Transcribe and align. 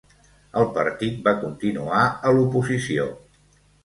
El 0.59 0.63
partit 0.77 1.19
va 1.27 1.33
continuar 1.43 1.99
a 2.29 2.31
l'oposició. 2.39 3.07